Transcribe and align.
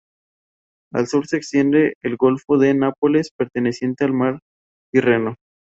Al 0.93 1.05
sur 1.05 1.27
se 1.27 1.37
extiende 1.37 1.93
el 2.01 2.17
golfo 2.17 2.57
de 2.57 2.73
Nápoles, 2.73 3.29
perteneciente 3.37 4.03
al 4.03 4.13
Mar 4.13 4.39
Tirreno. 4.91 5.35